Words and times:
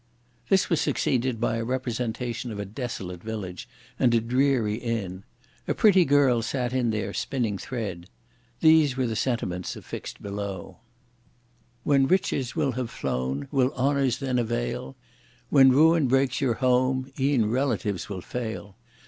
This 0.49 0.67
was 0.67 0.81
succeeded 0.81 1.39
by 1.39 1.57
a 1.57 1.63
representation 1.63 2.51
of 2.51 2.57
a 2.57 2.65
desolate 2.65 3.21
village, 3.21 3.69
and 3.99 4.15
a 4.15 4.19
dreary 4.19 4.77
inn. 4.77 5.25
A 5.67 5.75
pretty 5.75 6.05
girl 6.05 6.41
sat 6.41 6.73
in 6.73 6.89
there, 6.89 7.13
spinning 7.13 7.59
thread. 7.59 8.07
These 8.61 8.97
were 8.97 9.05
the 9.05 9.15
sentiments 9.15 9.75
affixed 9.75 10.19
below: 10.19 10.77
When 11.83 12.07
riches 12.07 12.55
will 12.55 12.71
have 12.71 12.89
flown 12.89 13.47
will 13.51 13.73
honours 13.75 14.17
then 14.17 14.39
avail? 14.39 14.97
When 15.51 15.69
ruin 15.69 16.07
breaks 16.07 16.41
your 16.41 16.55
home, 16.55 17.11
e'en 17.19 17.47
relatives 17.51 18.09
will 18.09 18.21
fail! 18.21 18.77